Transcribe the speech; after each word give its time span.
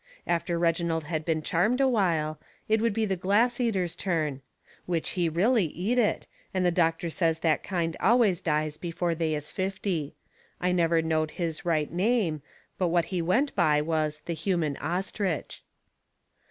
After 0.25 0.57
Reginald 0.57 1.03
had 1.03 1.23
been 1.25 1.43
charmed 1.43 1.79
a 1.79 1.87
while, 1.87 2.39
it 2.67 2.81
would 2.81 2.91
be 2.91 3.05
the 3.05 3.15
glass 3.15 3.59
eater's 3.59 3.95
turn. 3.95 4.41
Which 4.87 5.09
he 5.09 5.29
really 5.29 5.65
eat 5.67 5.99
it, 5.99 6.25
and 6.55 6.65
the 6.65 6.71
doctor 6.71 7.07
says 7.11 7.41
that 7.41 7.61
kind 7.61 7.95
always 7.99 8.41
dies 8.41 8.77
before 8.79 9.13
they 9.13 9.35
is 9.35 9.51
fifty. 9.51 10.15
I 10.59 10.71
never 10.71 11.03
knowed 11.03 11.29
his 11.37 11.65
right 11.65 11.91
name, 11.93 12.41
but 12.79 12.87
what 12.87 13.05
he 13.13 13.21
went 13.21 13.53
by 13.53 13.79
was 13.79 14.21
The 14.21 14.33
Human 14.33 14.75
Ostrich. 14.77 15.63